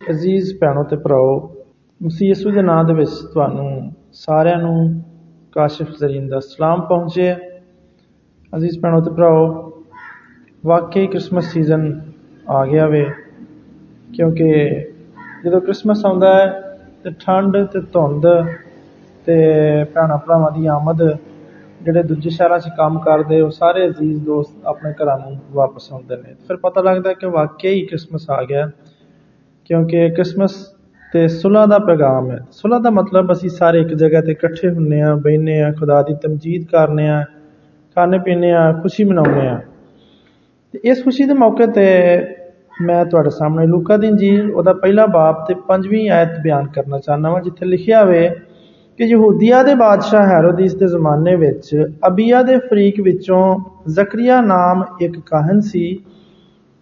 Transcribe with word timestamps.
ਅਜ਼ੀਜ਼ 0.00 0.52
ਭੈਣੋ 0.60 0.82
ਤੇ 0.82 0.96
ਭਰਾਓ, 0.96 1.30
ਮਸੀਹ 2.00 2.28
ਯਿਸੂ 2.28 2.50
ਦੇ 2.50 2.62
ਨਾਮ 2.62 2.86
ਦੇ 2.86 2.92
ਵਿੱਚ 2.94 3.10
ਤੁਹਾਨੂੰ 3.32 3.92
ਸਾਰਿਆਂ 4.12 4.58
ਨੂੰ 4.58 5.02
ਕਾਸ਼ਿਫ 5.52 5.88
ਜ਼ਰੀਨ 5.90 6.28
ਦਾ 6.28 6.40
ਸਲਾਮ 6.40 6.80
ਪਹੁੰਚੇ। 6.80 7.32
ਅਜ਼ੀਜ਼ 8.56 8.78
ਭੈਣੋ 8.80 9.00
ਤੇ 9.00 9.10
ਭਰਾਓ, 9.10 9.72
ਵਾਕਈ 10.66 11.06
ਕ੍ਰਿਸਮਸ 11.06 11.52
ਸੀਜ਼ਨ 11.52 12.00
ਆ 12.50 12.64
ਗਿਆ 12.66 12.86
ਵੇ, 12.86 13.04
ਕਿਉਂਕਿ 14.14 14.50
ਜਦੋਂ 15.44 15.60
ਕ੍ਰਿਸਮਸ 15.60 16.04
ਆਉਂਦਾ 16.06 16.34
ਹੈ, 16.34 16.46
ਤੇ 17.04 17.10
ਠੰਡ 17.20 17.56
ਤੇ 17.64 17.80
ਧੁੰਦ 17.92 18.26
ਤੇ 19.26 19.36
ਭੈਣਾਂ 19.84 20.18
ਭਰਾਵਾਂ 20.18 20.50
ਦੀ 20.50 20.66
ਆਮਦ, 20.66 21.02
ਜਿਹੜੇ 21.82 22.02
ਦੂਜੇ 22.02 22.30
ਸ਼ਹਿਰਾਂ 22.30 22.58
'ਚ 22.58 22.68
ਕੰਮ 22.76 22.98
ਕਰਦੇ, 22.98 23.40
ਉਹ 23.40 23.50
ਸਾਰੇ 23.50 23.86
ਅਜ਼ੀਜ਼ 23.86 24.24
ਦੋਸਤ 24.24 24.66
ਆਪਣੇ 24.66 24.92
ਘਰਾਂ 24.92 25.18
ਨੂੰ 25.18 25.38
ਵਾਪਸ 25.50 25.92
ਆਉਂਦੇ 25.92 26.16
ਨੇ। 26.16 26.34
ਫਿਰ 26.48 26.56
ਪਤਾ 26.56 26.80
ਲੱਗਦਾ 26.80 27.12
ਕਿ 27.12 27.26
ਵਾਕਈ 27.26 27.86
ਕ੍ਰਿਸਮਸ 27.86 28.30
ਆ 28.30 28.42
ਗਿਆ। 28.42 28.70
ਕਿਉਂਕਿ 29.68 30.08
ਕ੍ਰਿਸਮਸ 30.10 30.54
ਤੇ 31.12 31.26
ਸੁਲਾ 31.28 31.64
ਦਾ 31.66 31.78
ਪੈਗਾਮ 31.78 32.30
ਹੈ। 32.30 32.38
ਸੁਲਾ 32.52 32.78
ਦਾ 32.78 32.90
ਮਤਲਬ 32.90 33.32
ਅਸੀਂ 33.32 33.50
ਸਾਰੇ 33.50 33.80
ਇੱਕ 33.80 33.88
ਜਗ੍ਹਾ 33.88 34.20
ਤੇ 34.20 34.32
ਇਕੱਠੇ 34.32 34.70
ਹੁੰਨੇ 34.70 35.00
ਆ 35.02 35.14
ਬੈਠਨੇ 35.14 35.60
ਆ 35.62 35.72
ਖੁਦਾ 35.72 36.02
ਦੀ 36.02 36.14
ਤਮਜੀਦ 36.14 36.64
ਕਰਨੇ 36.64 37.08
ਆ 37.08 37.24
ਖਾਣੇ 37.96 38.18
ਪੀਣੇ 38.18 38.52
ਆ 38.52 38.72
ਖੁਸ਼ੀ 38.72 39.04
ਮਨਾਉਂਦੇ 39.04 39.46
ਆ 39.48 39.60
ਤੇ 40.74 40.80
ਇਸ 40.84 41.04
ਖੁਸ਼ੀ 41.04 41.24
ਦੇ 41.24 41.34
ਮੌਕੇ 41.34 41.66
ਤੇ 41.66 41.86
ਮੈਂ 42.82 43.04
ਤੁਹਾਡੇ 43.04 43.30
ਸਾਹਮਣੇ 43.30 43.66
ਲੂਕਾ 43.66 43.96
ਦੀ 43.96 44.06
ਇੰਜੀਲ, 44.06 44.50
ਉਹਦਾ 44.50 44.72
ਪਹਿਲਾ 44.72 45.06
ਬਾਬ 45.06 45.44
ਤੇ 45.48 45.54
ਪੰਜਵੀਂ 45.68 46.10
ਆਇਤ 46.10 46.38
ਬਿਆਨ 46.42 46.66
ਕਰਨਾ 46.66 46.98
ਚਾਹਨਾ 46.98 47.30
ਵਾਂ, 47.30 47.40
ਜਿੱਥੇ 47.40 47.66
ਲਿਖਿਆ 47.66 48.04
ਹੋਵੇ 48.04 48.28
ਕਿ 48.98 49.04
ਯਹੂਦੀਆ 49.04 49.62
ਦੇ 49.62 49.74
ਬਾਦਸ਼ਾਹ 49.74 50.26
ਹੈਰੋਦੀਸ 50.26 50.74
ਦੇ 50.74 50.86
ਜ਼ਮਾਨੇ 50.86 51.34
ਵਿੱਚ 51.36 51.88
ਅਬੀਆ 52.06 52.42
ਦੇ 52.42 52.56
ਫਰੀਕ 52.58 53.00
ਵਿੱਚੋਂ 53.00 53.42
ਜ਼ਕਰੀਆ 53.88 54.40
ਨਾਮ 54.40 54.84
ਇੱਕ 55.00 55.18
ਕਾਹਨ 55.26 55.60
ਸੀ। 55.60 55.98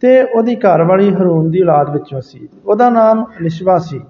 ਤੇ 0.03 0.23
ਉਹਦੀ 0.23 0.57
ਘਰਵਾਲੀ 0.57 1.15
ਹਰੂਨ 1.15 1.51
ਦੀ 1.51 1.63
ਔਲਾਦ 1.63 1.91
ਵਿੱਚੋਂ 1.91 2.21
ਸੀ। 2.21 2.49
ਉਹਦਾ 2.67 2.89
ਨਾਮ 2.91 3.25
ਲਿਸ਼ਵਾ 3.43 3.79
ਸੀ। 3.79 4.01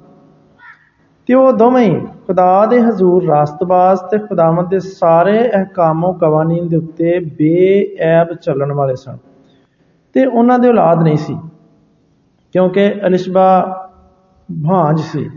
ਤੇ 1.28 1.34
ਉਹ 1.34 1.52
ਦੋਵੇਂ 1.52 2.00
ਖੁਦਾ 2.26 2.66
ਦੇ 2.66 2.80
ਹਜ਼ੂਰ 2.80 3.24
ਰਾਸਤਬਾਜ਼ 3.26 4.00
ਤੇ 4.10 4.18
ਖੁਦਾਵੰਦ 4.18 4.68
ਦੇ 4.68 4.78
ਸਾਰੇ 4.80 5.38
ਅਹਿਕਾਮੋ 5.50 6.12
ਕਵਾਨੀਨ 6.12 6.68
ਦੇ 6.68 6.76
ਉੱਤੇ 6.76 7.18
ਬੇਅਬ 7.18 8.34
ਚੱਲਣ 8.34 8.72
ਵਾਲੇ 8.72 8.94
ਸਨ। 8.96 9.16
ਤੇ 10.14 10.26
ਉਹਨਾਂ 10.26 10.58
ਦੇ 10.58 10.68
ਔਲਾਦ 10.68 11.02
ਨਹੀਂ 11.02 11.16
ਸੀ, 11.16 11.36
ਕਿਉਂਕਿ 12.52 12.92
ਅਲਿਸ਼ਬਾ 13.06 13.48
ਭਾਂਜ 14.48 15.00
ਸੀ। 15.00 15.28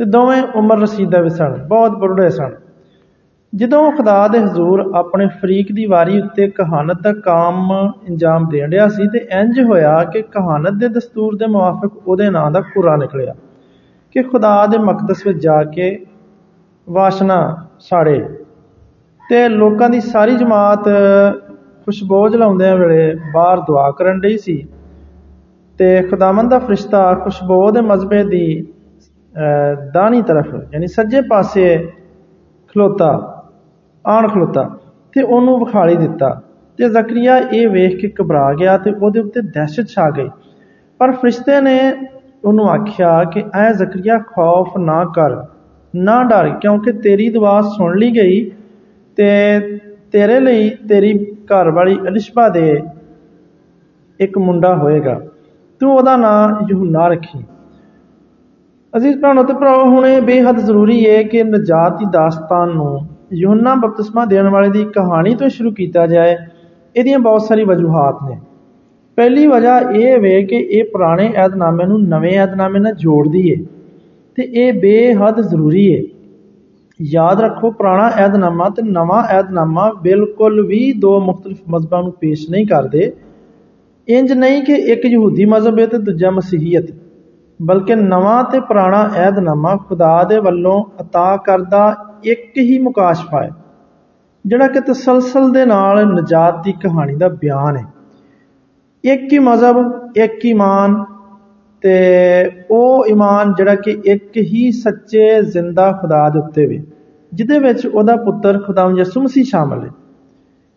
ਤੇ 0.00 0.04
ਦੋਵੇਂ 0.04 0.42
ਉਮਰ 0.54 0.78
ਰਸੀਦਾ 0.78 1.20
ਵਿੱਚ 1.20 1.34
ਸਨ, 1.34 1.66
ਬਹੁਤ 1.68 1.90
ਬੁੱਢੇ 1.90 2.30
ਸਨ। 2.30 2.54
ਜਦੋਂ 3.56 3.92
ਖੁਦਾ 3.92 4.28
ਦੇ 4.28 4.38
ਹਜ਼ੂਰ 4.38 4.80
ਆਪਣੇ 4.94 5.26
ਫਰੀਕ 5.26 5.72
ਦੀ 5.72 5.86
ਵਾਰੀ 5.86 6.20
ਉੱਤੇ 6.20 6.48
ਕਹਾਨਤ 6.48 7.00
ਦਾ 7.02 7.12
ਕੰਮ 7.12 7.92
ਇੰਜਾਮ 8.08 8.48
ਦੇਣ 8.48 8.70
ਰਿਹਾ 8.70 8.88
ਸੀ 8.88 9.08
ਤੇ 9.08 9.18
ਇੰਜ 9.30 9.60
ਹੋਇਆ 9.60 10.04
ਕਿ 10.04 10.22
ਕਹਾਨਤ 10.22 10.72
ਦੇ 10.72 10.88
ਦਸਤੂਰ 10.88 11.36
ਦੇ 11.36 11.46
ਮੁਆਫਕ 11.46 12.08
ਉਹਦੇ 12.08 12.30
ਨਾਂ 12.30 12.50
ਦਾ 12.50 12.60
ਕੁਰਾ 12.60 12.96
ਨਿਕਲਿਆ 12.96 13.34
ਕਿ 14.10 14.22
ਖੁਦਾ 14.22 14.66
ਦੇ 14.66 14.78
ਮਕਦਸ 14.78 15.26
ਵਿੱਚ 15.26 15.38
ਜਾ 15.38 15.62
ਕੇ 15.64 16.06
ਵਾਸ਼ਨਾ 16.88 17.66
ਸਾੜੇ 17.80 18.28
ਤੇ 19.30 19.48
ਲੋਕਾਂ 19.48 19.90
ਦੀ 19.90 20.00
ਸਾਰੀ 20.00 20.36
ਜਮਾਤ 20.36 20.88
ਖੁਸ਼ਬੂ 21.86 22.28
ਜਲਾਉਂਦੇ 22.28 22.74
ਵੇਲੇ 22.74 23.14
ਬਾਹਰ 23.34 23.60
ਦੁਆ 23.60 23.90
ਕਰਨ 23.90 24.20
ਲਈ 24.20 24.38
ਸੀ 24.38 24.66
ਤੇ 25.78 26.02
ਖੁਦਾਵੰਦ 26.02 26.50
ਦਾ 26.50 26.58
ਫਰਿਸ਼ਤਾ 26.58 27.14
ਖੁਸ਼ਬੂ 27.14 27.70
ਦੇ 27.70 27.80
ਮਜ਼ਬੇ 27.80 28.24
ਦੀ 28.24 28.66
ਦਾਣੀ 29.94 30.22
ਤਰਫ, 30.22 30.54
ਯਾਨੀ 30.72 30.86
ਸੱਜੇ 30.86 31.20
ਪਾਸੇ 31.20 31.92
ਖਲੋਤਾ। 32.68 33.33
ਆਣ 34.06 34.28
ਖਲੋਤਾ 34.28 34.62
ਤੇ 35.12 35.22
ਉਹਨੂੰ 35.22 35.58
ਵਿਖਾਲੀ 35.58 35.96
ਦਿੱਤਾ 35.96 36.42
ਤੇ 36.78 36.88
ਜ਼ਕਰੀਆ 36.88 37.36
ਇਹ 37.38 37.68
ਵੇਖ 37.68 38.00
ਕੇ 38.00 38.12
ਘਬਰਾ 38.22 38.52
ਗਿਆ 38.54 38.78
ਤੇ 38.78 38.92
ਉਹਦੇ 38.92 39.20
ਉੱਤੇ 39.20 39.40
ਦਹਿਸ਼ਤ 39.40 39.88
ਛਾ 39.88 40.10
ਗਈ। 40.10 40.28
ਪਰ 40.98 41.12
ਫਰਿਸ਼ਤੇ 41.12 41.60
ਨੇ 41.60 41.78
ਉਹਨੂੰ 42.44 42.68
ਆਖਿਆ 42.68 43.24
ਕਿ 43.24 43.44
ਐ 43.54 43.72
ਜ਼ਕਰੀਆ 43.72 44.18
ਖੌਫ 44.18 44.76
ਨਾ 44.78 45.04
ਕਰ, 45.04 45.44
ਨਾ 45.96 46.22
ਡਰ, 46.24 46.48
ਕਿਉਂਕਿ 46.48 46.92
ਤੇਰੀ 46.92 47.28
ਦੁਆ 47.28 47.60
ਸੁਣ 47.62 47.98
ਲਈ 47.98 48.10
ਗਈ 48.10 48.50
ਤੇ 49.16 49.60
ਤੇਰੇ 50.12 50.40
ਲਈ 50.40 50.68
ਤੇਰੀ 50.88 51.36
ਘਰ 51.44 51.70
ਵਾਲੀ 51.70 51.98
ਅਲਿਸ਼ਬਾ 52.08 52.48
ਦੇ 52.48 52.82
ਇੱਕ 54.20 54.38
ਮੁੰਡਾ 54.38 54.74
ਹੋਏਗਾ। 54.76 55.20
ਤੂੰ 55.80 55.96
ਉਹਦਾ 55.96 56.16
ਨਾਂ 56.16 56.66
ਯਹੂਨਾ 56.70 57.08
ਰੱਖੀ। 57.08 57.44
ਅਜ਼ੀਜ਼ 58.96 59.18
ਭਰਾਣੋ 59.20 59.42
ਤੇ 59.42 59.52
ਭਰਾਓ 59.52 59.84
ਹੁਣ 59.84 60.06
ਇਹ 60.06 60.22
ਬੇਹੱਦ 60.22 60.58
ਜ਼ਰੂਰੀ 60.58 61.10
ਹੈ 61.10 61.22
ਕਿ 61.22 61.42
ਨਜਾਤ 61.42 61.98
ਦੀ 61.98 62.04
ਦਾਸਤਾਨ 62.10 62.68
ਨੂੰ 62.68 63.00
ਯੋਹਨਾ 63.33 63.73
ਬਪਤਿਸਮਾ 63.75 64.25
ਦੇਣ 64.25 64.47
ਵਾਲੇ 64.49 64.69
ਦੀ 64.69 64.83
ਕਹਾਣੀ 64.93 65.33
ਤੋਂ 65.35 65.49
ਸ਼ੁਰੂ 65.49 65.71
ਕੀਤਾ 65.71 66.05
ਜਾਏ 66.07 66.35
ਇਹਦੀਆਂ 66.95 67.19
ਬਹੁਤ 67.19 67.41
ਸਾਰੀ 67.41 67.63
ਵਜੂਹਾਤ 67.63 68.23
ਨੇ 68.29 68.37
ਪਹਿਲੀ 69.17 69.47
ਵਜ੍ਹਾ 69.47 69.79
ਇਹ 69.79 70.17
ਵੇ 70.19 70.41
ਕਿ 70.43 70.55
ਇਹ 70.55 70.83
ਪੁਰਾਣੇ 70.83 71.25
ਏਧਨਾਮੇ 71.37 71.85
ਨੂੰ 71.85 72.01
ਨਵੇਂ 72.03 72.31
ਏਧਨਾਮੇ 72.33 72.79
ਨਾਲ 72.79 72.93
ਜੋੜਦੀ 72.95 73.47
ਏ 73.49 73.55
ਤੇ 74.37 74.43
ਇਹ 74.55 74.73
ਬੇਹੱਦ 74.73 75.41
ਜ਼ਰੂਰੀ 75.41 75.85
ਏ 75.85 76.03
ਯਾਦ 76.99 77.41
ਰੱਖੋ 77.41 77.71
ਪੁਰਾਣਾ 77.71 78.09
ਏਧਨਾਮਾ 78.25 78.69
ਤੇ 78.69 78.81
ਨਵਾਂ 78.81 79.23
ਏਧਨਾਮਾ 79.39 79.91
ਬਿਲਕੁਲ 80.01 80.61
ਵੀ 80.67 80.81
ਦੋ 80.99 81.19
ਮੁxtਲਫ 81.19 81.57
ਮਜ਼ਹਬਾਂ 81.69 82.01
ਨੂੰ 82.03 82.11
ਪੇਸ਼ 82.11 82.49
ਨਹੀਂ 82.49 82.65
ਕਰਦੇ 82.67 83.11
ਇੰਜ 84.07 84.31
ਨਹੀਂ 84.33 84.61
ਕਿ 84.63 84.73
ਇੱਕ 84.91 85.05
ਯਹੂਦੀ 85.05 85.45
ਮਜ਼ਹਬ 85.45 85.79
ਹੈ 85.79 85.85
ਤੇ 85.85 85.97
ਦੂਜਾ 85.97 86.31
ਮਸੀਹੀਅਤ 86.31 86.91
ਬਲਕਿ 87.59 87.95
ਨਵਾਂ 87.95 88.43
ਤੇ 88.43 88.59
ਪੁਰਾਣਾ 88.59 89.09
ਏਧਨਾਮਾ 89.17 89.75
ਖੁਦਾ 89.89 90.23
ਦੇ 90.23 90.39
ਵੱਲੋਂ 90.39 90.83
عطا 91.01 91.37
ਕਰਦਾ 91.45 91.95
ਇੱਕ 92.23 92.57
ਹੀ 92.57 92.77
ਮੁਕਾਸ਼ਫਾ 92.79 93.43
ਹੈ 93.43 93.49
ਜਿਹੜਾ 94.45 94.67
ਕਿ 94.67 94.79
ਤਸਲਸਲ 94.81 95.51
ਦੇ 95.51 95.65
ਨਾਲ 95.65 96.05
ਨਜਾਤ 96.05 96.63
ਦੀ 96.63 96.71
ਕਹਾਣੀ 96.83 97.15
ਦਾ 97.15 97.27
ਬਿਆਨ 97.27 97.77
ਹੈ 97.77 97.85
ਇੱਕ 99.03 99.33
ਹੀ 99.33 99.39
ਮਜ਼ਹਬ 99.39 100.17
ਇੱਕ 100.17 100.45
ਇਮਾਨ 100.45 101.03
ਤੇ 101.83 101.91
ਉਹ 102.71 103.05
ਇਮਾਨ 103.05 103.53
ਜਿਹੜਾ 103.53 103.75
ਕਿ 103.75 103.97
ਇੱਕ 104.05 104.37
ਹੀ 104.37 104.71
ਸੱਚੇ 104.71 105.41
ਜ਼ਿੰਦਾ 105.41 105.91
ਖੁਦਾ 105.91 106.27
ਦੇ 106.29 106.39
ਉੱਤੇ 106.39 106.65
ਵੇ 106.65 106.81
ਜਿਹਦੇ 107.31 107.59
ਵਿੱਚ 107.59 107.85
ਉਹਦਾ 107.87 108.15
ਪੁੱਤਰ 108.15 108.59
ਖੁਦਾਵੰਦ 108.61 108.97
ਯਿਸੂ 108.97 109.21
ਮਸੀਹ 109.21 109.43
ਸ਼ਾਮਲ 109.43 109.83
ਹੈ 109.83 109.89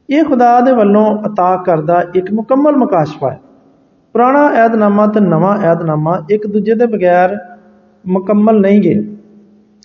ਇਹ 0.08 0.24
ਖੁਦਾ 0.24 0.60
ਦੇ 0.60 0.72
ਵੱਲੋਂ 0.72 1.04
عطا 1.18 1.62
ਕਰਦਾ 1.64 2.02
ਇੱਕ 2.14 2.32
ਮੁਕੰਮਲ 2.32 2.76
ਮੁਕਾਸ਼ਫਾ 2.76 3.30
ਹੈ 3.30 3.40
ਪੁਰਾਣਾ 4.14 4.48
ਏਧਨਾਮਾ 4.64 5.06
ਤੇ 5.06 5.20
ਨਵਾਂ 5.20 5.56
ਏਧਨਾਮਾ 5.72 6.18
ਇੱਕ 6.30 6.46
ਦੂਜੇ 6.46 6.74
ਦੇ 6.74 6.86
ਬਗੈਰ 6.86 7.36
ਮੁਕੰਮਲ 8.04 8.60
ਨਹੀਂ 8.60 8.80
ਗਏ 8.82 9.00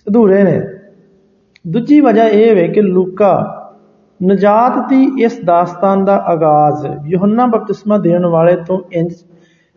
ਅਧੂਰੇ 0.06 0.42
ਨੇ 0.42 0.60
ਦੂਜੀ 1.65 1.99
ਵਜ੍ਹਾ 2.01 2.27
ਇਹ 2.27 2.55
ਹੈ 2.55 2.67
ਕਿ 2.67 2.81
ਲੂਕਾ 2.81 3.33
ਨਜਾਤ 4.19 4.77
ਦੀ 4.89 5.23
ਇਸ 5.23 5.39
ਦਾਸਤਾਨ 5.45 6.05
ਦਾ 6.05 6.15
ਆਗਾਜ਼ 6.27 6.85
ਯਹੋਨਾ 7.07 7.45
ਬਪਤਿਸਮਾ 7.45 7.97
ਦੇਣ 7.97 8.25
ਵਾਲੇ 8.25 8.55
ਤੋਂ 8.55 8.79
ਇੰਜ 8.91 9.13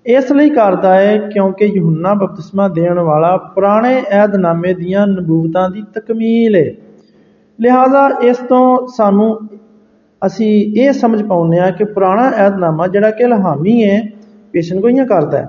ਇਸ 0.07 0.33
ਲਈ 0.33 0.51
ਕਰਦਾ 0.51 0.95
ਹੈ 0.95 1.17
ਕਿਉਂਕਿ 1.19 1.65
ਯਹੋਨਾ 1.65 2.15
ਬਪਤਿਸਮਾ 2.15 2.69
ਦੇਣ 2.69 2.99
ਵਾਲਾ 2.99 3.37
ਪੁਰਾਣੇ 3.55 3.95
ਏਧਨਾਮੇ 4.23 4.75
ਦੀਆਂ 4.75 5.07
ਨਬੂਵਤਾਂ 5.07 5.69
ਦੀ 5.71 5.83
ਤਕਮੀਲ 5.95 6.57
ਹੈ 6.57 6.71
ਲਿਹਾਜ਼ਾ 7.59 8.09
ਇਸ 8.23 8.37
ਤੋਂ 8.37 8.87
ਸਾਨੂੰ 8.87 9.39
ਅਸੀਂ 10.27 10.51
ਇਹ 10.83 10.93
ਸਮਝ 10.93 11.23
ਪਾਉਂਦੇ 11.23 11.59
ਆ 11.59 11.71
ਕਿ 11.71 11.85
ਪੁਰਾਣਾ 11.85 12.31
ਏਧਨਾਮਾ 12.47 12.87
ਜਿਹੜਾ 12.87 13.11
ਕਿ 13.11 13.25
ਇਲਹਾਮੀ 13.25 13.83
ਹੈ 13.85 14.01
ਪੇਸ਼ਨਗੋਈਆਂ 14.53 15.07
ਕਰਦਾ 15.07 15.39
ਹੈ, 15.39 15.49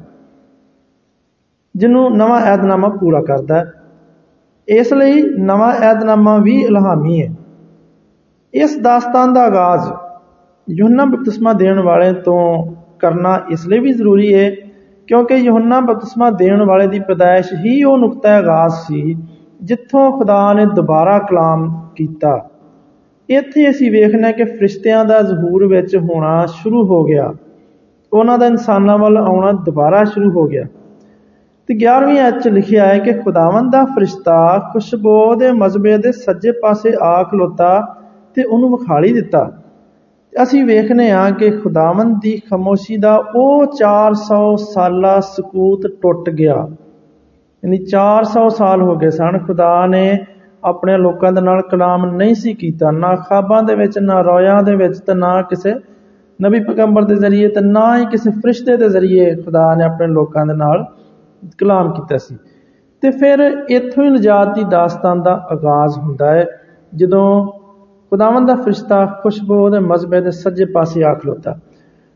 ਜਿਹਨੂੰ 1.75 2.17
ਨਵਾਂ 2.17 2.39
ਏਧਨਾਮਾ 2.53 2.89
ਪੂਰਾ 2.89 3.21
ਕਰਦਾ 3.21 3.55
ਹੈ। 3.55 3.71
ਇਸ 4.67 4.93
ਲਈ 4.93 5.21
ਨਵਾਂ 5.21 5.73
ਏਧਨਾਮਾ 5.91 6.37
ਵੀ 6.37 6.61
ਇਲਹਾਮੀ 6.61 7.21
ਹੈ। 7.21 7.35
ਇਸ 8.53 8.77
ਦਾਸਤਾਨ 8.77 9.33
ਦਾ 9.33 9.43
ਆਗਾਜ਼ 9.43 9.91
ਯੋਹਨਾ 10.69 11.05
ਬਪਤਿਸਮਾ 11.05 11.53
ਦੇਣ 11.53 11.79
ਵਾਲੇ 11.79 12.13
ਤੋਂ 12.13 12.73
ਕਰਨਾ 12.99 13.39
ਇਸ 13.51 13.67
ਲਈ 13.67 13.79
ਵੀ 13.79 13.93
ਜ਼ਰੂਰੀ 13.93 14.33
ਹੈ, 14.33 14.51
ਕਿਉਂਕਿ 15.07 15.35
ਯੋਹਨਾ 15.35 15.79
ਬਪਤਿਸਮਾ 15.79 16.29
ਦੇਣ 16.29 16.63
ਵਾਲੇ 16.63 16.87
ਦੀ 16.87 16.99
ਪਦਾਇਸ਼ 16.99 17.53
ਹੀ 17.53 17.83
ਉਹ 17.83 17.97
ਨੁਕਤਾ 17.97 18.37
ਆਗਾਜ਼ 18.37 18.73
ਸੀ, 18.73 19.17
ਜਿੱਥੋਂ 19.61 20.11
ਖੁਦਾ 20.11 20.53
ਨੇ 20.53 20.65
ਦੁਬਾਰਾ 20.65 21.19
ਕਲਾਮ 21.19 21.87
ਕੀਤਾ। 21.95 22.49
ਇੱਥੇ 23.29 23.69
ਅਸੀਂ 23.69 23.91
ਵੇਖਣਾ 23.91 24.31
ਕਿ 24.31 24.43
ਫਰਿਸ਼ਤਿਆਂ 24.43 25.05
ਦਾ 25.05 25.21
ਜ਼ਹੂਰ 25.21 25.65
ਵਿੱਚ 25.65 25.95
ਹੋਣਾ 25.95 26.45
ਸ਼ੁਰੂ 26.45 26.85
ਹੋ 26.85 27.03
ਗਿਆ। 27.03 27.33
ਉਹਨਾਂ 28.13 28.37
ਦਾ 28.37 28.45
ਇਨਸਾਨਾਂ 28.45 28.97
ਵੱਲ 28.97 29.17
ਆਉਣਾ 29.17 29.51
ਦੁਬਾਰਾ 29.51 30.03
ਸ਼ੁਰੂ 30.03 30.31
ਹੋ 30.31 30.45
ਗਿਆ। 30.45 30.65
ਤੇ 31.69 31.73
11ਵੀਂ 31.75 32.19
ਆਇਤ 32.19 32.39
'ਚ 32.39 32.47
ਲਿਖਿਆ 32.47 32.85
ਹੈ 32.85 32.99
ਕਿ 32.99 33.13
ਖੁਦਾਵੰਦ 33.13 33.71
ਦਾ 33.71 33.83
ਫਰਿਸ਼ਤਾ 33.85 34.37
ਖੁਸ਼ਬੂ 34.73 35.35
ਦੇ 35.35 35.51
ਮਜ਼ਬੇ 35.51 35.97
ਦੇ 35.97 36.11
ਸੱਜੇ 36.11 36.51
ਪਾਸੇ 36.51 36.93
ਆ 37.01 37.23
ਖਲੋਤਾ 37.23 37.71
ਤੇ 38.35 38.43
ਉਹਨੂੰ 38.43 38.69
ਵਿਖਾਲੀ 38.71 39.13
ਦਿੱਤਾ। 39.13 39.49
ਅਸੀਂ 40.33 40.63
ਵੇਖਨੇ 40.65 41.09
ਆ 41.11 41.29
ਕਿ 41.29 41.49
ਖੁਦਾਵੰਦ 41.51 42.15
ਦੀ 42.21 42.41
ਖਮੋਸ਼ੀ 42.49 42.97
ਦਾ 42.97 43.15
ਉਹ 43.35 43.65
400 43.75 44.39
ਸਾਲਾ 44.57 45.19
ਸਕੂਤ 45.19 45.87
ਟੁੱਟ 46.01 46.29
ਗਿਆ। 46.29 46.55
ਯਾਨੀ 47.63 47.77
400 47.85 48.47
ਸਾਲ 48.49 48.81
ਹੋ 48.81 48.95
ਗਏ 48.95 49.09
ਸਨ, 49.09 49.37
ਖੁਦਾ 49.39 49.85
ਨੇ 49.85 50.25
ਆਪਣੇ 50.63 50.97
ਲੋਕਾਂ 50.97 51.31
ਦੇ 51.31 51.41
ਨਾਲ 51.41 51.61
ਕਲਾਮ 51.61 52.05
ਨਹੀਂ 52.05 52.35
ਸੀ 52.35 52.53
ਕੀਤਾ, 52.53 52.91
ਨਾ 52.91 53.15
ਖਾਬਾਂ 53.15 53.63
ਦੇ 53.63 53.75
ਵਿੱਚ, 53.75 53.99
ਨਾ 53.99 54.21
ਰੋਇਆਂ 54.21 54.61
ਦੇ 54.63 54.75
ਵਿੱਚ 54.75 54.99
ਤੇ 54.99 55.13
ਨਾ 55.13 55.41
ਕਿਸੇ 55.41 55.73
ਨਬੀ 56.39 56.59
ਪੈਗੰਬਰ 56.59 57.03
ਦੇ 57.03 57.15
ਜ਼ਰੀਏ 57.15 57.47
ਤੇ 57.47 57.61
ਨਾ 57.61 57.97
ਹੀ 57.97 58.05
ਕਿਸੇ 58.05 58.31
ਫਰਿਸ਼ਤੇ 58.31 58.77
ਦੇ 58.77 58.89
ਜ਼ਰੀਏ 58.89 59.33
ਖੁਦਾ 59.35 59.73
ਨੇ 59.75 59.83
ਆਪਣੇ 59.83 60.07
ਲੋਕਾਂ 60.07 60.45
ਦੇ 60.45 60.53
ਨਾਲ 60.53 60.85
ਕਲਾਮ 61.57 61.91
ਕੀਤਾ 61.93 62.17
ਸੀ। 62.17 62.37
ਤੇ 63.01 63.11
ਫਿਰ 63.11 63.65
ਇੱਥੋਂ 63.69 64.03
ਹੀ 64.03 64.09
ਨਜਾਤ 64.09 64.55
ਦੀ 64.55 64.63
ਦਾਸਤਾਨ 64.63 65.23
ਦਾ 65.23 65.47
ਆਗਾਜ਼ 65.51 65.99
ਹੁੰਦਾ 65.99 66.31
ਹੈ। 66.31 66.45
ਜਦੋਂ 66.95 67.47
ਖੁਦਾਵੰਦ 68.11 68.47
ਦਾ 68.47 68.55
ਫਰਿਸ਼ਤਾ 68.55 69.05
ਖੁਸ਼ਬੂ 69.05 69.69
ਦੇ 69.69 69.79
ਮਜ਼ਬੇ 69.79 70.21
ਦੇ 70.21 70.31
ਸੱਜੇ 70.31 70.65
ਪਾਸੇ 70.65 71.03
ਆ 71.03 71.13
ਖਲੋਤਾ। 71.13 71.59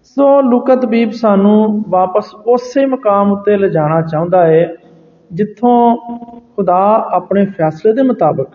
ਸੋ 0.04 0.42
ਲੂਕਾ 0.42 0.76
ਤਬੀਬ 0.76 1.12
ਸਾਨੂੰ 1.12 1.84
ਵਾਪਸ 1.90 2.36
ਉਸੇ 2.36 2.86
ਮਕਾਮ 2.86 3.32
ਉੱਤੇ 3.32 3.58
ਲਿਜਾਣਾ 3.58 4.02
ਚਾਹੁੰਦਾ 4.02 4.46
ਹੈ, 4.46 4.76
ਜਿੱਥੋਂ 5.32 5.98
ਖੁਦਾ 6.56 7.08
ਆਪਣੇ 7.14 7.46
ਫੈਸਲੇ 7.46 7.94
ਦੇ 7.94 8.02
ਮੁਤਾਬਕ 8.02 8.48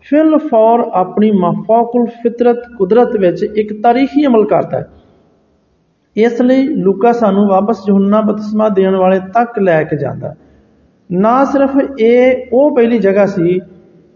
ਫਿਲ 0.00 0.38
ਫੌਰ 0.38 0.80
ਆਪਣੀ 0.94 1.30
ਮਾਫਾਕੁਲ 1.30 2.06
ਫਿਤਰਤ 2.06 2.62
ਕੁਦਰਤ 2.78 3.16
ਵਿੱਚ 3.16 3.42
ਇੱਕ 3.42 3.82
ਤਾਰੀਖੀ 3.82 4.26
ਅਮਲ 4.26 4.44
ਕਰਦਾ 4.44 4.78
ਹੈ। 4.78 4.88
ਇਸ 6.16 6.40
ਲਈ 6.40 6.62
ਲੂਕਾ 6.62 7.12
ਸਾਨੂੰ 7.12 7.48
ਵਾਪਸ 7.48 7.82
ਯਹੋਨਾ 7.88 8.20
ਬਪਤਿਸਮਾ 8.20 8.68
ਦੇਣ 8.68 8.96
ਵਾਲੇ 8.96 9.18
ਤੱਕ 9.18 9.58
ਲੈ 9.58 9.82
ਕੇ 9.82 9.96
ਜਾਂਦਾ। 9.96 10.34
ਨਾ 11.12 11.44
ਸਿਰਫ 11.44 11.70
ਇਹ, 12.00 12.46
ਉਹ 12.52 12.76
ਪਹਿਲੀ 12.76 12.98
ਜਗ੍ਹਾ 12.98 13.26
ਸੀ 13.26 13.60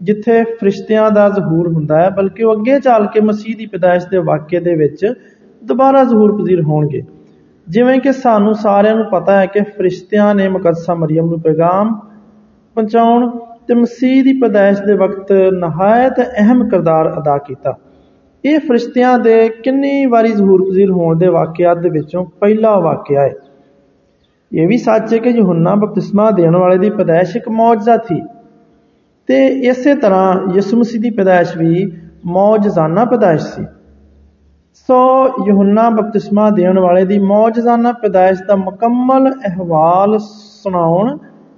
ਜਿੱਥੇ 0.01 0.43
ਫਰਿਸ਼ਤਿਆਂ 0.43 1.11
ਦਾ 1.11 1.29
ਜ਼ਹੂਰ 1.29 1.67
ਹੁੰਦਾ 1.67 2.01
ਹੈ, 2.01 2.09
ਬਲਕਿ 2.09 2.43
ਉਹ 2.43 2.53
ਅੱਗੇ 2.53 2.79
ਚੱਲ 2.79 3.05
ਕੇ 3.05 3.21
ਮਸੀਹ 3.21 3.55
ਦੀ 3.57 3.65
ਪੈਦਾਇਸ਼ 3.65 4.07
ਦੇ 4.07 4.17
ਵਾਕਿਏ 4.17 4.59
ਦੇ 4.59 4.75
ਵਿੱਚ 4.75 5.13
ਦੁਬਾਰਾ 5.63 6.03
ਜ਼ਹੂਰ 6.03 6.43
ਪਜ਼ੀਰ 6.43 6.61
ਹੋਣਗੇ। 6.61 7.01
ਜਿਵੇਂ 7.67 7.99
ਕਿ 7.99 8.13
ਸਾਨੂੰ 8.13 8.53
ਸਾਰਿਆਂ 8.53 8.95
ਨੂੰ 8.95 9.05
ਪਤਾ 9.05 9.39
ਹੈ 9.39 9.45
ਕਿ 9.45 9.59
ਫਰਿਸ਼ਤਿਆਂ 9.61 10.35
ਨੇ 10.35 10.47
ਮੁਕੱਦਸਾ 10.49 10.95
ਮਰੀਮ 10.95 11.25
ਨੂੰ 11.25 11.41
ਪੈਗਾਮ 11.41 11.99
ਪਹੁੰਚਾਉਣ 12.75 13.29
ਤੇ 13.67 13.73
ਮਸੀਹ 13.73 14.23
ਦੀ 14.23 14.33
ਪੈਦਾਇਸ਼ 14.33 14.81
ਦੇ 14.81 14.93
ਵਕਤ 14.93 15.31
ਨਹਾਇਤ 15.31 16.19
ਅਹਿਮ 16.19 16.69
ਕਿਰਦਾਰ 16.69 17.19
ਅਦਾ 17.19 17.37
ਕੀਤਾ। 17.37 17.77
ਇਹ 18.45 18.59
ਫਰਿਸ਼ਤਿਆਂ 18.59 19.19
ਦੇ 19.19 19.49
ਕਿੰਨੀ 19.49 20.05
ਵਾਰੀ 20.05 20.31
ਜ਼ਹੂਰ 20.31 20.69
ਪਜ਼ੀਰ 20.69 20.91
ਹੋਣ 20.91 21.17
ਦੇ 21.17 21.27
ਵਾਕਿਆਤ 21.27 21.77
ਦੇ 21.77 21.89
ਵਿੱਚੋਂ 21.89 22.25
ਪਹਿਲਾ 22.25 22.79
ਵਾਕਿਆ 22.79 23.21
ਹੈ। 23.21 23.33
ਇਹ 24.51 24.67
ਵੀ 24.67 24.77
ਸੱਚ 24.77 25.13
ਹੈ 25.13 25.17
ਕਿ 25.17 25.29
ਯਹੋਨਾ 25.29 25.75
ਬਪਤਿਸਮਾ 25.75 26.31
ਦੇਣ 26.31 26.55
ਵਾਲੇ 26.55 26.77
ਦੀ 26.77 26.89
ਪੈਦਾਇਸ਼ 26.89 27.35
ਇੱਕ 27.37 27.49
ਮੌਜਜ਼ਾ 27.49 27.97
ਸੀ 27.97 28.21
ਤੇ 29.27 29.47
ਇਸੇ 29.47 29.95
ਤਰ੍ਹਾਂ 29.95 30.53
ਯਿਸੂ 30.55 30.77
ਮਸੀਹ 30.77 31.01
ਦੀ 31.01 31.09
ਪੈਦਾਇਸ਼ 31.09 31.57
ਵੀ 31.57 31.91
ਮੌਜਜ਼ਾਨਾ 32.25 33.05
ਪੈਦਾਇਸ਼ 33.05 33.43
ਸੀ। 33.43 33.65
ਸੋ 34.73 35.27
ਯਹੋਨਾ 35.47 35.89
ਬਪਤਿਸਮਾ 35.89 36.49
ਦੇਣ 36.49 36.79
ਵਾਲੇ 36.79 37.05
ਦੀ 37.05 37.19
ਮੌਜਜ਼ਾਨਾ 37.19 37.91
ਪੈਦਾਇਸ਼ 37.91 38.43
ਦਾ 38.43 38.55
ਮੁਕੰਮਲ 38.55 39.31
ਅਹਿਵਾਲ 39.31 40.17
ਸੁਣਾਉਣ 40.19 41.17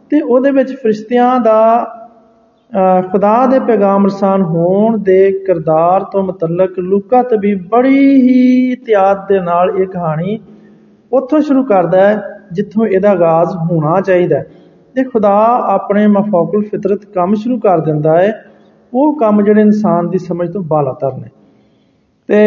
ਤੇ 0.09 0.21
ਉਹਦੇ 0.21 0.51
ਵਿੱਚ 0.51 0.73
ਫਰਿਸ਼ਤਿਆਂ 0.73 1.39
ਦਾ 1.39 1.61
ਖੁਦਾ 3.11 3.45
ਦੇ 3.45 3.59
ਪੈਗਾਮ 3.59 4.05
ਰਸਾਨ 4.05 4.41
ਹੋਣ 4.41 4.97
ਦੇ 4.97 5.31
ਕਿਰਦਾਰ 5.47 6.03
ਤੋਂ 6.03 6.23
ਮੁਤਲਕ 6.23 6.79
ਲੂਕਾ 6.79 7.23
ਤਬੀ 7.23 7.55
ਬੜੀ 7.55 8.21
ਹੀ 8.21 8.71
ਇਤਿਆਦ 8.71 9.27
ਦੇ 9.27 9.39
ਨਾਲ 9.39 9.69
ਇਹ 9.77 9.87
ਕਹਾਣੀ 9.87 10.39
ਉੱਥੋਂ 11.11 11.41
ਸ਼ੁਰੂ 11.41 11.63
ਕਰਦਾ 11.63 12.09
ਹੈ, 12.09 12.21
ਜਿੱਥੋਂ 12.51 12.85
ਇਹਦਾ 12.85 13.11
ਆਗਾਜ਼ 13.11 13.55
ਹੋਣਾ 13.57 14.01
ਚਾਹੀਦਾ 14.01 14.37
ਹੈ। 14.37 14.45
ਤੇ 14.95 15.03
ਖੁਦਾ 15.03 15.35
ਆਪਣੇ 15.65 16.07
ਮਫੌਕਲ 16.07 16.61
ਫਿਤਰਤ 16.61 17.05
ਕੰਮ 17.05 17.33
ਸ਼ੁਰੂ 17.33 17.59
ਕਰ 17.59 17.79
ਦਿੰਦਾ 17.79 18.21
ਹੈ। 18.21 18.45
ਉਹ 18.93 19.15
ਕੰਮ 19.19 19.41
ਜਿਹੜੇ 19.41 19.61
ਇਨਸਾਨ 19.61 20.09
ਦੀ 20.09 20.17
ਸਮਝ 20.17 20.51
ਤੋਂ 20.53 20.61
ਬਾਲਾਤਰ 20.61 21.13
ਨੇ 21.13 21.29
ਤੇ 22.27 22.39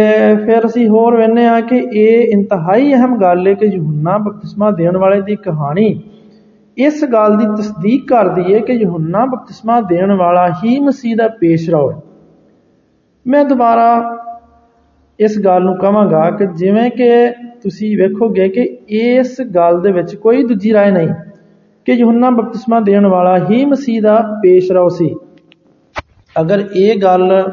ਫਿਰ 0.47 0.67
ਅਸੀਂ 0.67 0.88
ਹੋਰ 0.88 1.17
ਵੇਖਨੇ 1.17 1.47
ਆ 1.47 1.61
ਕਿ 1.61 1.76
ਇਹ 1.93 2.32
ਇੰਤਹਾਈ 2.32 2.94
ਅਹਿਮ 2.94 3.17
ਗੱਲ 3.21 3.47
ਹੈ 3.47 3.55
ਕਿ 3.55 3.67
ਯਹੋਨਾ 3.67 4.19
ਬਪਤਿਸਮਾ 4.19 4.71
ਦੇਣ 4.71 4.97
ਵਾਲੇ 4.97 5.21
ਦੀ 5.21 5.37
ਕਹਾਣੀ 5.37 6.03
ਇਸ 6.78 7.04
ਗੱਲ 7.06 7.38
ਦੀ 7.38 7.46
ਤਸਦੀਕ 7.57 8.07
ਕਰਦੀ 8.07 8.54
ਹੈ 8.54 8.60
ਕਿ 8.60 8.74
ਯਹੋਨਾ 8.74 9.25
ਬਪਤਿਸਮਾ 9.25 9.81
ਦੇਣ 9.81 10.12
ਵਾਲਾ 10.12 10.48
ਹੀ 10.63 10.80
ਮਸੀਹ 10.80 11.16
ਦਾ 11.18 11.28
ਪੇਸ਼ਰਾਓ 11.28 11.92
ਹੈ 11.92 11.98
ਮੈਂ 13.25 13.44
ਦੁਬਾਰਾ 13.46 14.18
ਇਸ 15.19 15.40
ਗੱਲ 15.40 15.63
ਨੂੰ 15.63 15.78
ਕਹਾਂਗਾ 15.78 16.30
ਕਿ 16.31 16.46
ਜਿਵੇਂ 16.56 16.90
ਕਿ 16.92 17.10
ਤੁਸੀਂ 17.63 17.98
ਵੇਖੋਗੇ 17.98 18.48
ਕਿ 18.50 18.62
ਇਸ 18.90 19.42
ਗੱਲ 19.56 19.81
ਦੇ 19.81 19.92
ਵਿੱਚ 19.92 20.16
ਕੋਈ 20.16 20.44
ਦੂਜੀ 20.44 20.74
رائے 20.74 20.94
ਨਹੀਂ 20.94 21.10
ਕਿ 21.88 21.92
ਯਹੋਨਾ 21.92 22.30
ਬਪਤਿਸਮਾ 22.30 22.80
ਦੇਣ 22.80 23.07
ਵਾਲਾ 23.07 23.38
ਹੀ 23.46 23.66
ਮਸੀਹ 23.66 24.01
ਦਾ 24.01 24.19
ਪੇਸ਼ਰਾਓ 24.44 24.90
ਸੀ 24.90 25.16
ਅਗਰ 26.36 26.63
ਇਹ 26.75 27.01
ਗੱਲ 27.01 27.51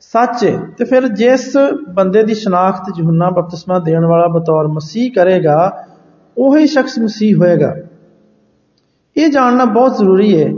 ਸੱਚ 0.00 0.44
ਹੈ 0.44 0.56
ਤੇ 0.78 0.84
ਫਿਰ 0.84 1.06
ਜਿਸ 1.08 1.56
ਬੰਦੇ 1.88 2.22
ਦੀ 2.22 2.34
ਸ਼ਨਾਖਤ 2.34 2.98
ਯਹੋਨਾ 2.98 3.30
ਬਪਤਿਸਮਾ 3.30 3.78
ਦੇਣ 3.78 4.04
ਵਾਲਾ 4.04 4.26
ਬਤੌਰ 4.26 4.68
ਮਸੀਹ 4.68 5.10
ਕਰੇਗਾ 5.10 5.84
ਉਹੀ 6.38 6.66
ਸ਼ਖਸ 6.66 6.98
ਮਸੀਹ 6.98 7.36
ਹੋਏਗਾ 7.36 7.74
ਇਹ 9.17 9.29
ਜਾਣਨਾ 9.29 9.65
ਬਹੁਤ 9.65 9.97
ਜ਼ਰੂਰੀ 9.97 10.43
ਹੈ। 10.43 10.53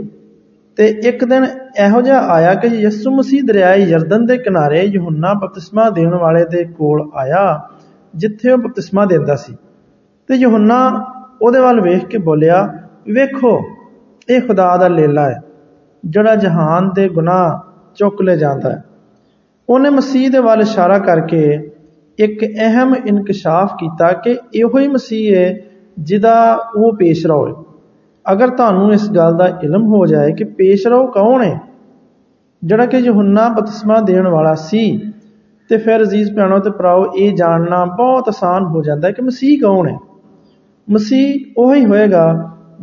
ਤੇ 0.76 0.86
ਇੱਕ 0.86 1.24
ਦਿਨ 1.24 1.44
ਇਹੋ 1.84 2.02
ਜਿਹਾ 2.02 2.18
ਆਇਆ 2.18 2.54
ਕਿ 2.54 2.66
ਯਿਸੂ 2.66 3.10
ਮਸੀਹ 3.10 3.42
ਦਰਿਆਏ 3.44 3.80
ਯਰਦਨ 3.80 4.26
ਦੇ 4.26 4.36
ਕਿਨਾਰੇ 4.36 4.82
ਯਹੋਨਾ 4.82 5.34
ਬਪਤਿਸਮਾ 5.34 5.90
ਦੇਣ 5.90 6.14
ਵਾਲੇ 6.14 6.44
ਦੇ 6.44 6.64
ਕੋਲ 6.64 7.10
ਆਇਆ, 7.14 7.68
ਜਿੱਥੇ 8.14 8.52
ਉਹ 8.52 8.58
ਬਪਤਿਸਮਾ 8.58 9.04
ਦਿੰਦਾ 9.04 9.34
ਸੀ। 9.34 9.56
ਤੇ 10.28 10.34
ਯਹੋਨਾ 10.34 11.06
ਉਹਦੇ 11.42 11.58
ਵੱਲ 11.58 11.80
ਵੇਖ 11.80 12.06
ਕੇ 12.06 12.18
ਬੋਲਿਆ, 12.18 12.78
ਵੇਖੋ, 13.08 13.60
ਇਹ 14.28 14.40
ਖੁਦਾ 14.40 14.76
ਦਾ 14.76 14.88
ਲੇਲਾ 14.88 15.30
ਹੈ, 15.30 15.42
ਜਿਹੜਾ 16.04 16.34
ਜਹਾਨ 16.34 16.90
ਦੇ 16.94 17.08
ਗੁਨਾਹ 17.08 17.58
ਚੁੱਕ 17.94 18.22
ਲੈ 18.22 18.36
ਜਾਂਦਾ 18.36 18.70
ਹੈ। 18.70 18.84
ਉਹਨੇ 19.68 19.90
ਮਸੀਹ 19.90 20.30
ਦੇ 20.30 20.38
ਵੱਲ 20.38 20.60
ਇਸ਼ਾਰਾ 20.60 20.98
ਕਰਕੇ 20.98 21.70
ਇੱਕ 22.18 22.44
ਅਹਿਮ 22.44 22.94
ਇਨਕਸ਼ਾਫ 23.06 23.72
ਕੀਤਾ 23.74 24.12
ਕਿ 24.12 24.38
ਇਹੋ 24.54 24.78
ਹੀ 24.78 24.88
ਮਸੀਹ 24.88 25.36
ਹੈ 25.36 25.60
ਜਿਹਦਾ 25.98 26.58
ਉਹ 26.76 26.96
ਪੇਸ਼ਰਾ 26.96 27.34
ਹੋਏ 27.34 27.52
ਅਗਰ 28.26 28.48
ਤੁਹਾਨੂੰ 28.48 28.92
ਇਸ 28.92 29.10
ਗੱਲ 29.10 29.36
ਦਾ 29.36 29.46
ਇਲਮ 29.64 29.86
ਹੋ 29.86 30.04
ਜਾਏ 30.06 30.32
ਕਿ 30.32 30.44
ਪੇਸ਼ਰੋ 30.44 31.06
ਕੌਣ 31.06 31.42
ਹੈ, 31.42 31.60
ਜਿਹੜਾ 32.62 32.86
ਕਿ 32.86 32.96
ਯਹੋਨਾ 32.96 33.48
ਬਪਤਿਸਮਾ 33.48 34.00
ਦੇਣ 34.00 34.28
ਵਾਲਾ 34.28 34.54
ਸੀ, 34.54 35.12
ਤੇ 35.70 35.76
ਫਿਰ 35.76 36.02
ਅਜ਼ੀਜ਼ 36.02 36.34
ਭੈਣੋ 36.36 36.58
ਤੇ 36.58 36.70
ਭਰਾਓ, 36.70 37.04
ਇਹ 37.16 37.34
ਜਾਣਨਾ 37.36 37.84
ਬਹੁਤ 37.84 38.28
ਆਸਾਨ 38.28 38.64
ਹੋ 38.64 38.82
ਜਾਂਦਾ 38.82 39.08
ਹੈ 39.08 39.12
ਕਿ 39.12 39.22
ਮਸੀਹ 39.22 39.60
ਕੌਣ 39.60 39.88
ਹੈ। 39.88 39.98
ਮਸੀਹ 40.88 41.54
ਉਹੀ 41.58 41.84
ਹੋਏਗਾ 41.84 42.24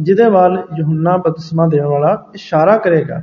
ਜਿਹਦੇ 0.02 0.30
ਵੱਲ 0.30 0.58
ਯਹੋਨਾ 0.80 1.18
ਬਪਤਿਸਮਾ 1.18 1.68
ਦੇਣ 1.68 1.86
ਵਾਲਾ 1.86 2.14
ਇਸ਼ਾਰਾ 2.36 2.78
ਕਰੇਗਾ। 2.78 3.22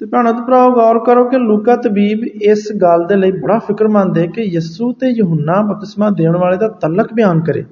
ਤੇ 0.00 0.06
ਭੈਣੋ 0.06 0.32
ਤੇ 0.32 0.42
ਭਰਾਓ, 0.46 0.70
ਗੌਰ 0.70 0.98
ਕਰੋ 0.98 1.24
ਕਿ 1.24 1.38
ਲੂਕਾ 1.38 1.76
ਤਬੀਬ 1.76 2.24
ਇਸ 2.42 2.66
ਗੱਲ 2.82 3.06
ਦੇ 3.06 3.16
ਲਈ 3.16 3.32
ਬੜਾ 3.32 3.58
ਫਿਕਰਮੰਦ 3.58 4.18
ਹੈ 4.18 4.26
ਕਿ 4.26 4.42
ਯਿਸੂ 4.42 4.92
ਤੇ 4.92 5.08
ਯਹੋਨਾ 5.08 5.60
ਬਪਤਿਸਮਾ 5.62 6.10
ਦੇਣ 6.10 6.36
ਵਾਲੇ 6.36 6.56
ਦਾ 6.56 6.68
ਤਲਕ 6.68 7.12
ਬਿਆਨ 7.14 7.40
ਕਰੇ। 7.40 7.64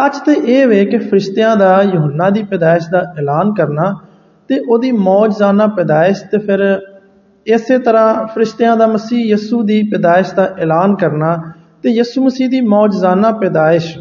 ਸੱਚ 0.00 0.16
ਤੇ 0.26 0.32
ਇਹ 0.32 0.66
ਵੇ 0.66 0.84
ਕਿ 0.86 0.98
ਫਰਿਸ਼ਤਿਆਂ 0.98 1.56
ਦਾ 1.56 1.82
ਯਹੋਨਾ 1.82 2.30
ਦੀ 2.30 2.42
ਪੈਦਾਇਸ਼ 2.42 2.84
ਦਾ 2.90 3.00
ਐਲਾਨ 3.18 3.52
ਕਰਨਾ 3.54 3.94
ਤੇ 4.48 4.58
ਉਹਦੀ 4.58 4.92
ਮੌਜਜ਼ਾਨਾ 4.92 5.66
ਪੈਦਾਇਸ਼ 5.66 6.22
ਤੇ 6.24 6.38
ਫਿਰ 6.38 6.80
ਇਸੇ 7.46 7.78
ਤਰ੍ਹਾਂ 7.78 8.26
ਫਰਿਸ਼ਤਿਆਂ 8.26 8.76
ਦਾ 8.76 8.86
ਮਸੀਹ 8.86 9.26
ਯਿਸੂ 9.26 9.62
ਦੀ 9.62 9.82
ਪੈਦਾਇਸ਼ 9.82 10.34
ਦਾ 10.34 10.54
ਐਲਾਨ 10.58 10.94
ਕਰਨਾ 10.96 11.36
ਤੇ 11.82 11.90
ਯਿਸੂ 11.90 12.24
ਮਸੀਹ 12.24 12.48
ਦੀ 12.48 12.60
ਮੌਜਜ਼ਾਨਾ 12.60 13.30
ਪੈਦਾਇਸ਼। 13.30 13.98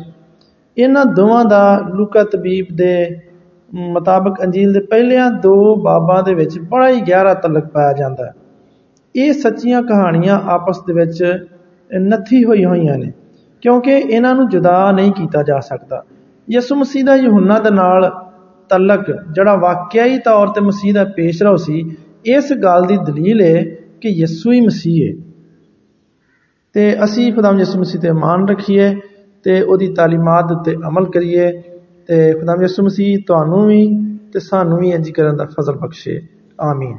ਇਹਨਾਂ 0.78 1.06
ਦੋਵਾਂ 1.06 1.46
ਦਾ 1.46 1.82
ਲੂਕਾ 1.96 2.24
ਤਬੀਬ 2.24 2.66
ਦੇ 2.76 3.22
ਮੁਤਾਬਕ 3.74 4.44
ਅੰਜੀਲ 4.44 4.74
ਦੇ 4.74 4.80
ਪਹਿਲਿਆਂ 4.80 5.32
ਦੋ 5.32 5.76
ਬਾਬਾਂ 5.76 6.24
ਦੇ 6.24 6.34
ਵਿੱਚ 6.34 6.60
ਬੜਾ 6.60 6.90
ਹੀ 6.90 7.02
ਗਹਿਰਾ 7.02 7.34
ਤਲਕ 7.34 7.68
ਪਾਇਆ 7.68 7.94
ਜਾਂਦਾ 7.94 8.26
ਹੈ। 8.26 8.34
ਇਹ 9.16 9.34
ਸੱਚੀਆਂ 9.34 9.82
ਕਹਾਣੀਆਂ 9.82 10.40
ਆਪਸ 10.46 10.84
ਦੇ 10.88 10.94
ਵਿੱਚ 10.94 11.48
ਨੱਥੀ 12.00 12.44
ਹੋਈ 12.44 12.66
ਹੋਈਆਂ 12.66 12.98
ਨੇ। 12.98 13.12
ਕਿਉਂਕਿ 13.62 13.92
ਇਹਨਾਂ 13.92 14.36
ਨੂੰ 14.36 14.50
ਜੁਦਾ 14.50 14.92
ਨਹੀਂ 14.92 15.12
ਕੀਤਾ 15.12 15.44
ਜਾ 15.44 15.60
ਸਕਦਾ। 15.60 16.04
ਯਿਸੂ 16.52 16.76
ਮਸੀਹ 16.76 17.04
ਦਾ 17.06 17.16
ਯਹੋਨਾ 17.16 17.60
ਦੇ 17.60 17.70
ਨਾਲ 17.70 18.12
ਤਲਕ 18.70 19.12
ਜਿਹੜਾ 19.32 19.56
ਵਾਕਿਆਈ 19.56 20.18
ਤੌਰ 20.18 20.48
ਤੇ 20.48 20.62
ਮਸੀਹ 20.62 20.94
ਦਾ 20.94 21.04
ਪੇਸ਼ਰੋ 21.04 21.56
ਸੀ, 21.56 21.96
ਇਸ 22.26 22.54
ਗੱਲ 22.54 22.84
ਦੀ 22.84 22.98
ਦਲੀਲ 22.98 23.42
ਹੈ 23.42 23.64
ਕਿ 24.02 24.10
ਯਿਸੂ 24.10 24.52
ਹੀ 24.52 24.62
ਮਸੀਹ 24.62 25.08
ਹੈ 25.08 25.14
ਤੇ 26.74 27.04
ਅਸੀਂ 27.04 27.34
ਖੁਦਾਮ 27.34 27.60
ਯਿਸੂ 27.60 27.80
ਮਸੀਹ 27.80 28.02
ਤੇ 28.02 28.12
ਮਾਨ 28.12 28.48
ਰੱਖੀਏ 28.48 28.96
ਤੇ 29.44 29.62
ਉਹਦੀ 29.62 29.94
ਤਾਲੀਮਾਤ 29.94 30.52
ਉੱਤੇ 30.52 30.76
ਅਮਲ 30.88 31.06
ਕਰੀਏ 31.06 31.52
ਤੇ 32.08 32.34
ਖੁਦਾਮ 32.34 32.62
ਯਿਸੂ 32.62 32.84
ਮਸੀਹ 32.84 33.18
ਤੁਹਾਨੂੰ 33.28 33.66
ਵੀ 33.68 33.88
ਤੇ 34.34 34.40
ਸਾਨੂੰ 34.40 34.78
ਵੀ 34.78 34.90
ਇੰਜ 34.92 35.10
ਕਰਨ 35.10 35.38
ਦਾ 35.38 35.46
ਫਜ਼ਲ 35.46 35.74
ਬਖਸ਼ੇ। 35.74 36.22
ਆਮੀਨ। 36.62 36.98